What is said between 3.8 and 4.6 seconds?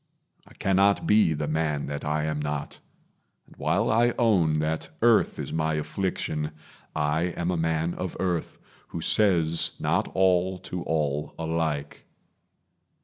I own